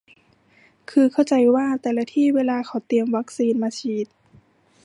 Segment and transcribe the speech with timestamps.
[0.91, 4.07] คือเข้าใจว่าแต่ละที่เวลาเค้าเตรียมวัคซีนมาฉีด